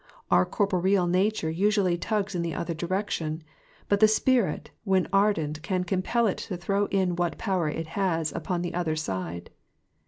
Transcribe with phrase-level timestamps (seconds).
[0.31, 3.43] Our corporeal nature usually tugs in the other direction,
[3.87, 8.31] but the spirit when ardent can compel it to throw in what power it has
[8.33, 9.51] upon the other side.